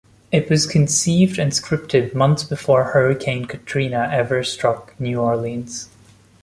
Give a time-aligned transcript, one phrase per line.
[0.31, 5.89] It was conceived and scripted months before Hurricane Katrina ever struck New Orleans.